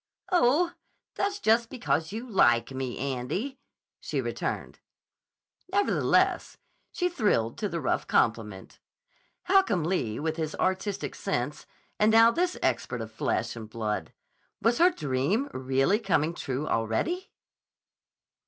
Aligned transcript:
"Oh, 0.31 0.71
that's 1.13 1.37
just 1.37 1.69
because 1.69 2.11
you 2.11 2.27
like 2.27 2.71
me, 2.71 2.97
Andy," 2.97 3.59
she 3.99 4.19
returned. 4.19 4.79
Nevertheless 5.71 6.57
she 6.91 7.07
thrilled 7.07 7.55
to 7.59 7.69
the 7.69 7.79
rough 7.79 8.07
compliment. 8.07 8.79
Holcomb 9.45 9.83
Lee, 9.83 10.19
with 10.19 10.37
his 10.37 10.55
artistic 10.55 11.13
sense, 11.13 11.67
and 11.99 12.11
now 12.11 12.31
this 12.31 12.57
expert 12.63 13.01
of 13.01 13.11
flesh 13.11 13.55
and 13.55 13.69
blood! 13.69 14.11
Was 14.59 14.79
her 14.79 14.89
dream 14.89 15.49
really 15.53 15.99
coming 15.99 16.33
true 16.33 16.67
already? 16.67 17.29